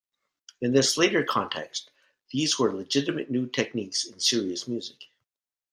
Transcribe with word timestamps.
In 0.59 0.71
this 0.73 0.97
later 0.97 1.23
context, 1.23 1.91
these 2.31 2.57
were 2.57 2.73
legitimate 2.75 3.29
new 3.29 3.45
techniques 3.45 4.03
in 4.03 4.19
serious 4.19 4.67
music. 4.67 5.09